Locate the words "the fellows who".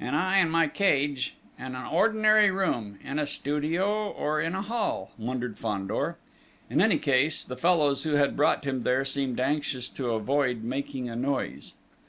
7.44-8.14